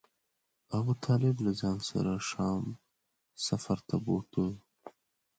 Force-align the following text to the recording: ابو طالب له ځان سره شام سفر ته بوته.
ابو 0.77 0.93
طالب 1.05 1.35
له 1.45 1.51
ځان 1.61 1.77
سره 1.89 2.11
شام 2.29 2.63
سفر 3.47 3.77
ته 3.87 3.95
بوته. 4.03 4.45